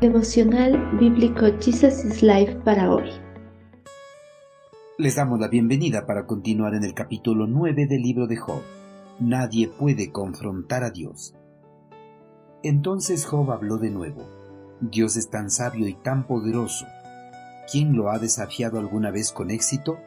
Devocional 0.00 0.96
Bíblico 0.98 1.44
Jesus 1.60 2.06
is 2.06 2.22
Life 2.22 2.54
para 2.64 2.90
hoy. 2.90 3.10
Les 4.96 5.16
damos 5.16 5.38
la 5.38 5.48
bienvenida 5.48 6.06
para 6.06 6.26
continuar 6.26 6.74
en 6.74 6.84
el 6.84 6.94
capítulo 6.94 7.46
9 7.46 7.86
del 7.86 8.00
libro 8.00 8.26
de 8.26 8.38
Job. 8.38 8.62
Nadie 9.18 9.68
puede 9.68 10.10
confrontar 10.10 10.84
a 10.84 10.90
Dios. 10.90 11.34
Entonces 12.62 13.26
Job 13.26 13.50
habló 13.52 13.76
de 13.76 13.90
nuevo. 13.90 14.26
Dios 14.80 15.18
es 15.18 15.28
tan 15.28 15.50
sabio 15.50 15.86
y 15.86 15.92
tan 15.92 16.26
poderoso. 16.26 16.86
¿Quién 17.70 17.94
lo 17.94 18.08
ha 18.08 18.18
desafiado 18.18 18.78
alguna 18.78 19.10
vez 19.10 19.32
con 19.32 19.50
éxito? 19.50 19.98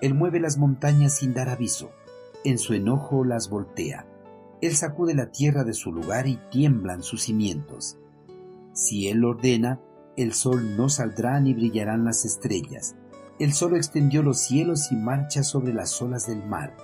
Él 0.00 0.14
mueve 0.14 0.40
las 0.40 0.56
montañas 0.56 1.16
sin 1.16 1.34
dar 1.34 1.50
aviso. 1.50 1.90
En 2.42 2.56
su 2.56 2.72
enojo 2.72 3.22
las 3.26 3.50
voltea. 3.50 4.06
Él 4.62 4.74
sacude 4.74 5.14
la 5.14 5.30
tierra 5.30 5.62
de 5.62 5.74
su 5.74 5.92
lugar 5.92 6.26
y 6.26 6.38
tiemblan 6.50 7.02
sus 7.02 7.24
cimientos. 7.24 7.98
Si 8.72 9.08
Él 9.08 9.24
ordena, 9.24 9.80
el 10.16 10.32
sol 10.32 10.76
no 10.76 10.88
saldrá 10.88 11.40
ni 11.40 11.54
brillarán 11.54 12.04
las 12.04 12.24
estrellas. 12.24 12.96
Él 13.38 13.52
solo 13.52 13.76
extendió 13.76 14.22
los 14.22 14.40
cielos 14.40 14.92
y 14.92 14.96
marcha 14.96 15.42
sobre 15.42 15.72
las 15.72 16.00
olas 16.02 16.26
del 16.26 16.44
mar. 16.44 16.76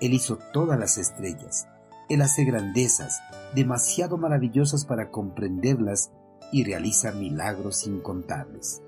Él 0.00 0.12
hizo 0.12 0.38
todas 0.52 0.78
las 0.78 0.98
estrellas. 0.98 1.66
Él 2.08 2.22
hace 2.22 2.44
grandezas, 2.44 3.20
demasiado 3.54 4.16
maravillosas 4.16 4.84
para 4.84 5.10
comprenderlas, 5.10 6.10
y 6.50 6.64
realiza 6.64 7.12
milagros 7.12 7.86
incontables. 7.86 8.82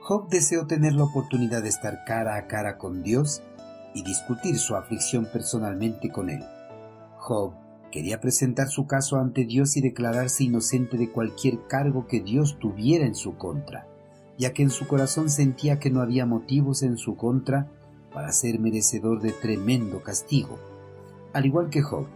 Job 0.00 0.28
deseó 0.28 0.66
tener 0.66 0.94
la 0.94 1.04
oportunidad 1.04 1.62
de 1.62 1.68
estar 1.68 2.04
cara 2.04 2.36
a 2.36 2.46
cara 2.46 2.78
con 2.78 3.02
Dios 3.02 3.42
y 3.94 4.02
discutir 4.02 4.58
su 4.58 4.74
aflicción 4.74 5.28
personalmente 5.32 6.10
con 6.10 6.30
Él. 6.30 6.44
Job 7.18 7.52
Quería 7.90 8.20
presentar 8.20 8.68
su 8.68 8.86
caso 8.86 9.16
ante 9.16 9.44
Dios 9.44 9.76
y 9.76 9.80
declararse 9.80 10.44
inocente 10.44 10.98
de 10.98 11.10
cualquier 11.10 11.66
cargo 11.66 12.06
que 12.06 12.20
Dios 12.20 12.58
tuviera 12.58 13.06
en 13.06 13.14
su 13.14 13.36
contra, 13.36 13.86
ya 14.36 14.52
que 14.52 14.62
en 14.62 14.70
su 14.70 14.86
corazón 14.86 15.30
sentía 15.30 15.78
que 15.78 15.90
no 15.90 16.02
había 16.02 16.26
motivos 16.26 16.82
en 16.82 16.98
su 16.98 17.16
contra 17.16 17.70
para 18.12 18.32
ser 18.32 18.58
merecedor 18.58 19.22
de 19.22 19.32
tremendo 19.32 20.02
castigo. 20.02 20.58
Al 21.32 21.46
igual 21.46 21.70
que 21.70 21.82
Job, 21.82 22.06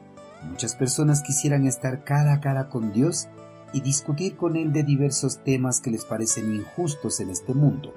muchas 0.48 0.75
personas 0.75 1.23
quisieran 1.23 1.67
estar 1.67 2.05
cara 2.05 2.34
a 2.34 2.41
cara 2.41 2.69
con 2.69 2.92
Dios 2.92 3.29
y 3.73 3.81
discutir 3.81 4.36
con 4.36 4.57
Él 4.57 4.73
de 4.73 4.83
diversos 4.83 5.42
temas 5.42 5.81
que 5.81 5.91
les 5.91 6.05
parecen 6.05 6.55
injustos 6.55 7.20
en 7.20 7.31
este 7.31 7.55
mundo. 7.55 7.95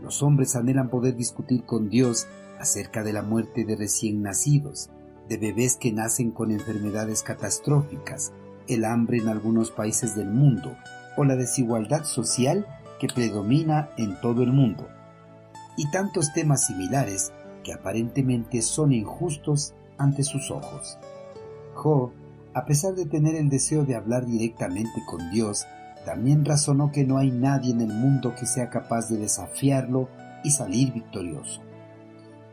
Los 0.00 0.22
hombres 0.22 0.54
anhelan 0.54 0.90
poder 0.90 1.16
discutir 1.16 1.64
con 1.64 1.88
Dios 1.88 2.28
acerca 2.60 3.02
de 3.02 3.12
la 3.12 3.22
muerte 3.22 3.64
de 3.64 3.74
recién 3.74 4.22
nacidos, 4.22 4.90
de 5.28 5.36
bebés 5.38 5.76
que 5.76 5.92
nacen 5.92 6.30
con 6.30 6.50
enfermedades 6.50 7.22
catastróficas, 7.22 8.32
el 8.68 8.84
hambre 8.84 9.18
en 9.18 9.28
algunos 9.28 9.70
países 9.70 10.14
del 10.14 10.30
mundo 10.30 10.76
o 11.16 11.24
la 11.24 11.36
desigualdad 11.36 12.04
social 12.04 12.66
que 12.98 13.08
predomina 13.08 13.90
en 13.96 14.20
todo 14.20 14.42
el 14.42 14.52
mundo, 14.52 14.88
y 15.76 15.90
tantos 15.90 16.32
temas 16.32 16.66
similares 16.66 17.32
que 17.62 17.72
aparentemente 17.72 18.62
son 18.62 18.92
injustos 18.92 19.74
ante 19.98 20.22
sus 20.22 20.50
ojos. 20.50 20.98
Job, 21.74 22.10
a 22.52 22.64
pesar 22.66 22.94
de 22.94 23.06
tener 23.06 23.34
el 23.34 23.48
deseo 23.48 23.84
de 23.84 23.96
hablar 23.96 24.26
directamente 24.26 25.02
con 25.06 25.30
Dios, 25.30 25.66
también 26.04 26.44
razonó 26.44 26.92
que 26.92 27.04
no 27.04 27.18
hay 27.18 27.30
nadie 27.30 27.72
en 27.72 27.80
el 27.80 27.92
mundo 27.92 28.34
que 28.38 28.46
sea 28.46 28.68
capaz 28.68 29.08
de 29.08 29.16
desafiarlo 29.16 30.08
y 30.44 30.50
salir 30.50 30.92
victorioso. 30.92 31.62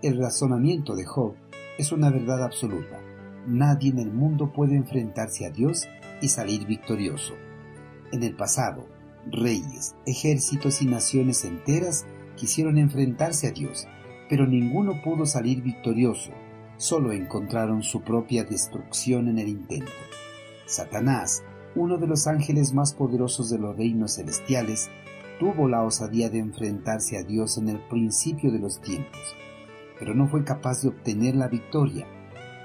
El 0.02 0.17
razonamiento 0.17 0.95
de 0.95 1.05
Job 1.05 1.36
es 1.81 1.91
una 1.91 2.11
verdad 2.11 2.43
absoluta. 2.43 3.01
Nadie 3.47 3.89
en 3.89 3.97
el 3.97 4.11
mundo 4.11 4.53
puede 4.53 4.75
enfrentarse 4.75 5.47
a 5.47 5.49
Dios 5.49 5.87
y 6.21 6.27
salir 6.27 6.67
victorioso. 6.67 7.33
En 8.11 8.21
el 8.21 8.35
pasado, 8.35 8.87
reyes, 9.31 9.95
ejércitos 10.05 10.83
y 10.83 10.85
naciones 10.85 11.43
enteras 11.43 12.05
quisieron 12.36 12.77
enfrentarse 12.77 13.47
a 13.47 13.52
Dios, 13.52 13.87
pero 14.30 14.45
ninguno 14.45 15.02
pudo 15.03 15.25
salir 15.25 15.64
victorioso, 15.64 16.31
solo 16.77 17.14
encontraron 17.14 17.81
su 17.81 18.02
propia 18.02 18.43
destrucción 18.43 19.27
en 19.27 19.39
el 19.39 19.47
intento. 19.47 19.91
Satanás, 20.67 21.43
uno 21.75 21.97
de 21.97 22.05
los 22.05 22.27
ángeles 22.27 22.73
más 22.73 22.93
poderosos 22.93 23.49
de 23.49 23.58
los 23.58 23.75
reinos 23.75 24.17
celestiales, 24.17 24.91
tuvo 25.39 25.67
la 25.67 25.81
osadía 25.81 26.30
de 26.30 26.37
enfrentarse 26.37 27.17
a 27.17 27.23
Dios 27.23 27.58
en 27.58 27.70
el 27.70 27.80
principio 27.80 28.52
de 28.52 28.59
los 28.59 28.80
tiempos, 28.81 29.36
pero 30.02 30.16
no 30.16 30.28
fue 30.28 30.44
capaz 30.44 30.82
de 30.82 30.89
obtener 30.89 31.36
la 31.36 31.48
victoria. 31.48 32.08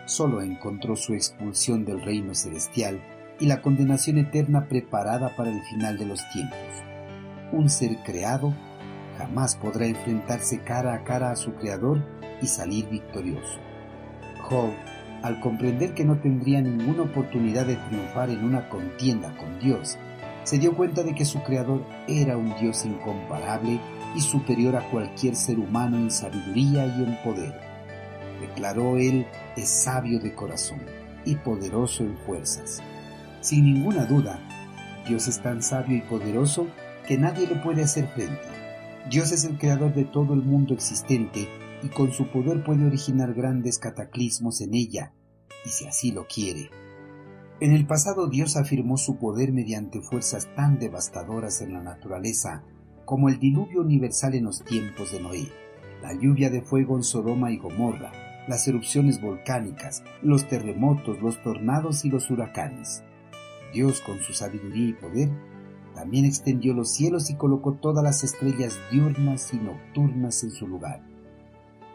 Solo 0.07 0.41
encontró 0.41 0.97
su 0.97 1.13
expulsión 1.13 1.85
del 1.85 2.01
reino 2.01 2.35
celestial 2.35 2.99
y 3.39 3.45
la 3.45 3.61
condenación 3.61 4.17
eterna 4.17 4.69
preparada 4.69 5.37
para 5.37 5.51
el 5.51 5.61
final 5.65 5.99
de 5.99 6.07
los 6.07 6.27
tiempos. 6.31 6.59
Un 7.53 7.69
ser 7.69 7.99
creado 8.05 8.55
jamás 9.19 9.55
podrá 9.55 9.85
enfrentarse 9.85 10.63
cara 10.63 10.95
a 10.95 11.05
cara 11.05 11.31
a 11.31 11.37
su 11.37 11.53
creador 11.57 12.03
y 12.41 12.47
salir 12.47 12.89
victorioso. 12.89 13.59
Job, 14.45 14.71
al 15.23 15.39
comprender 15.41 15.93
que 15.93 16.07
no 16.07 16.17
tendría 16.17 16.63
ninguna 16.63 17.03
oportunidad 17.03 17.67
de 17.67 17.77
triunfar 17.77 18.31
en 18.31 18.45
una 18.45 18.71
contienda 18.71 19.37
con 19.37 19.59
Dios, 19.59 19.99
se 20.45 20.57
dio 20.57 20.75
cuenta 20.75 21.03
de 21.03 21.15
que 21.15 21.27
su 21.27 21.43
creador 21.43 21.85
era 22.09 22.39
un 22.39 22.57
Dios 22.59 22.87
incomparable 22.87 23.79
y 24.17 24.21
superior 24.21 24.77
a 24.77 24.91
cualquier 24.91 25.37
ser 25.37 25.59
humano 25.59 25.99
en 25.99 26.11
sabiduría 26.11 26.87
y 26.87 27.05
en 27.05 27.23
poder. 27.23 27.55
Declaró 28.41 28.97
él 28.97 29.27
es 29.57 29.69
sabio 29.69 30.19
de 30.19 30.35
corazón 30.35 30.81
y 31.25 31.37
poderoso 31.37 32.03
en 32.03 32.17
fuerzas. 32.19 32.83
Sin 33.41 33.65
ninguna 33.65 34.07
duda, 34.07 34.41
Dios 35.07 35.29
es 35.29 35.41
tan 35.41 35.63
sabio 35.63 35.99
y 35.99 36.01
poderoso 36.01 36.67
que 37.07 37.19
nadie 37.19 37.47
le 37.47 37.57
puede 37.57 37.83
hacer 37.83 38.09
frente. 38.09 38.43
Dios 39.11 39.33
es 39.33 39.45
el 39.45 39.59
creador 39.59 39.95
de 39.95 40.05
todo 40.05 40.35
el 40.35 40.43
mundo 40.43 40.75
existente 40.75 41.49
y 41.83 41.89
con 41.89 42.13
su 42.13 42.29
poder 42.29 42.65
puede 42.65 42.87
originar 42.87 43.35
grandes 43.35 43.79
cataclismos 43.79 44.61
en 44.63 44.75
ella, 44.75 45.13
y 45.65 45.69
si 45.69 45.87
así 45.87 46.11
lo 46.11 46.27
quiere. 46.27 46.71
En 47.61 47.73
el 47.73 47.87
pasado 47.87 48.29
Dios 48.29 48.57
afirmó 48.57 48.97
su 48.97 49.17
poder 49.17 49.53
mediante 49.53 50.01
fuerzas 50.01 50.49
tan 50.57 50.79
devastadoras 50.79 51.61
en 51.61 51.75
la 51.75 51.83
naturaleza 51.83 52.65
como 53.07 53.29
el 53.29 53.39
diluvio 53.39 53.81
universal 53.81 54.35
en 54.35 54.45
los 54.45 54.63
tiempos 54.65 55.13
de 55.13 55.21
Noé, 55.21 55.49
la 56.03 56.13
lluvia 56.13 56.51
de 56.51 56.61
fuego 56.61 56.97
en 56.97 57.05
Sodoma 57.05 57.53
y 57.53 57.57
Gomorra, 57.57 58.13
las 58.49 58.67
erupciones 58.69 59.21
volcánicas, 59.23 60.03
los 60.23 60.49
terremotos, 60.49 61.23
los 61.23 61.41
tornados 61.43 62.05
y 62.05 62.11
los 62.11 62.31
huracanes. 62.31 63.05
Dios, 63.73 64.01
con 64.01 64.19
su 64.19 64.33
sabiduría 64.33 64.89
y 64.89 64.93
poder, 64.93 65.31
también 65.95 66.25
extendió 66.25 66.75
los 66.75 66.91
cielos 66.91 67.31
y 67.31 67.37
colocó 67.37 67.75
todas 67.75 68.03
las 68.05 68.25
estrellas 68.25 68.79
diurnas 68.91 69.55
y 69.55 69.57
nocturnas 69.57 70.43
en 70.43 70.51
su 70.51 70.67
lugar. 70.67 71.01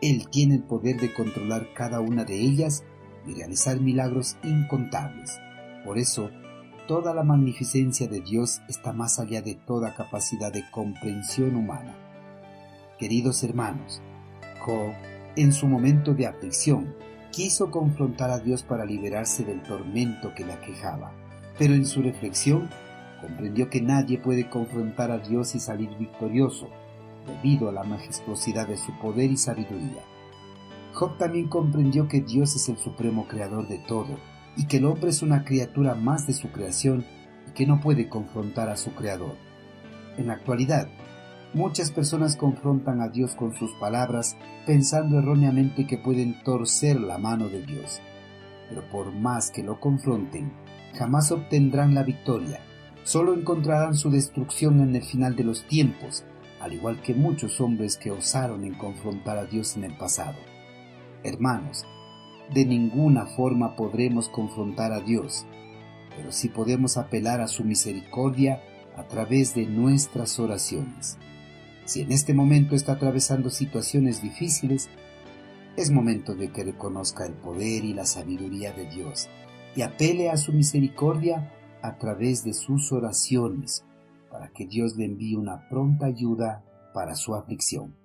Él 0.02 0.28
tiene 0.30 0.56
el 0.56 0.64
poder 0.64 1.00
de 1.00 1.14
controlar 1.14 1.74
cada 1.76 2.00
una 2.00 2.24
de 2.24 2.40
ellas 2.40 2.84
y 3.28 3.34
realizar 3.34 3.80
milagros 3.80 4.38
incontables. 4.44 5.40
Por 5.86 5.98
eso, 5.98 6.32
toda 6.92 7.14
la 7.14 7.24
magnificencia 7.24 8.10
de 8.10 8.20
Dios 8.20 8.62
está 8.68 8.92
más 8.92 9.18
allá 9.18 9.42
de 9.42 9.56
toda 9.56 9.96
capacidad 9.96 10.52
de 10.52 10.70
comprensión 10.72 11.56
humana. 11.56 11.96
Queridos 13.00 13.46
hermanos, 13.46 14.02
Job, 14.60 14.92
en 15.38 15.54
su 15.54 15.68
momento 15.68 16.14
de 16.14 16.28
aflicción, 16.28 16.94
quiso 17.32 17.72
confrontar 17.72 18.30
a 18.30 18.40
Dios 18.40 18.64
para 18.64 18.84
liberarse 18.84 19.46
del 19.46 19.64
tormento 19.64 20.36
que 20.36 20.44
le 20.44 20.52
aquejaba, 20.52 21.14
pero 21.58 21.76
en 21.76 21.86
su 21.86 22.02
reflexión 22.02 22.70
comprendió 23.22 23.70
que 23.70 23.82
nadie 23.82 24.18
puede 24.18 24.50
confrontar 24.50 25.12
a 25.12 25.20
Dios 25.20 25.56
y 25.56 25.62
salir 25.62 25.96
victorioso, 25.98 26.68
debido 27.26 27.70
a 27.70 27.72
la 27.72 27.86
majestuosidad 27.86 28.68
de 28.68 28.76
su 28.76 28.92
poder 29.00 29.32
y 29.32 29.38
sabiduría. 29.38 30.04
Job 30.92 31.18
también 31.18 31.48
comprendió 31.48 32.10
que 32.10 32.20
Dios 32.20 32.54
es 32.58 32.68
el 32.68 32.78
supremo 32.78 33.30
creador 33.30 33.70
de 33.70 33.78
todo, 33.78 34.18
y 34.56 34.66
que 34.66 34.78
el 34.78 34.86
hombre 34.86 35.10
es 35.10 35.22
una 35.22 35.44
criatura 35.44 35.96
más 35.96 36.28
de 36.28 36.34
su 36.34 36.50
creación 36.52 37.06
y 37.48 37.52
que 37.52 37.66
no 37.66 37.80
puede 37.80 38.10
confrontar 38.10 38.70
a 38.70 38.78
su 38.78 38.94
creador. 38.94 39.36
En 40.18 40.28
la 40.28 40.34
actualidad, 40.34 40.88
muchas 41.54 41.92
personas 41.92 42.36
confrontan 42.36 43.02
a 43.02 43.10
Dios 43.10 43.36
con 43.36 43.54
sus 43.54 43.72
palabras 43.74 44.36
pensando 44.66 45.20
erróneamente 45.20 45.88
que 45.88 45.98
pueden 45.98 46.42
torcer 46.44 47.00
la 47.00 47.18
mano 47.18 47.48
de 47.48 47.66
Dios. 47.66 48.02
Pero 48.70 48.88
por 48.90 49.12
más 49.12 49.52
que 49.52 49.64
lo 49.64 49.80
confronten, 49.80 50.52
jamás 50.94 51.32
obtendrán 51.32 51.94
la 51.94 52.04
victoria, 52.04 52.60
solo 53.04 53.34
encontrarán 53.34 53.96
su 53.96 54.10
destrucción 54.10 54.82
en 54.82 54.96
el 54.96 55.04
final 55.04 55.36
de 55.36 55.44
los 55.44 55.66
tiempos, 55.68 56.24
al 56.60 56.74
igual 56.74 57.02
que 57.02 57.14
muchos 57.14 57.60
hombres 57.60 57.98
que 57.98 58.12
osaron 58.12 58.64
en 58.64 58.76
confrontar 58.76 59.38
a 59.38 59.46
Dios 59.46 59.76
en 59.76 59.86
el 59.86 59.98
pasado. 59.98 60.38
Hermanos, 61.24 61.86
de 62.54 62.66
ninguna 62.66 63.26
forma 63.26 63.76
podremos 63.76 64.30
confrontar 64.30 64.92
a 64.92 65.00
Dios, 65.00 65.46
pero 66.16 66.32
sí 66.32 66.50
podemos 66.50 66.98
apelar 66.98 67.42
a 67.42 67.48
su 67.48 67.64
misericordia 67.64 68.62
a 68.96 69.08
través 69.08 69.56
de 69.56 69.66
nuestras 69.66 70.40
oraciones. 70.40 71.18
Si 71.86 72.02
en 72.02 72.12
este 72.12 72.34
momento 72.34 72.76
está 72.76 72.94
atravesando 72.94 73.50
situaciones 73.50 74.22
difíciles, 74.22 74.90
es 75.78 75.92
momento 75.92 76.36
de 76.36 76.52
que 76.52 76.64
reconozca 76.64 77.26
el 77.26 77.34
poder 77.34 77.86
y 77.86 77.94
la 77.94 78.06
sabiduría 78.06 78.74
de 78.74 78.90
Dios 78.90 79.30
y 79.76 79.84
apele 79.84 80.30
a 80.30 80.38
su 80.38 80.52
misericordia 80.52 81.54
a 81.82 81.98
través 81.98 82.44
de 82.44 82.54
sus 82.54 82.92
oraciones 82.92 83.86
para 84.30 84.50
que 84.50 84.66
Dios 84.66 84.96
le 84.98 85.06
envíe 85.06 85.36
una 85.36 85.68
pronta 85.70 86.06
ayuda 86.06 86.64
para 86.94 87.16
su 87.16 87.36
aflicción. 87.36 87.96